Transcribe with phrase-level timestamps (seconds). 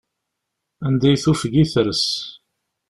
[0.85, 2.03] Anda i tufeg i ters.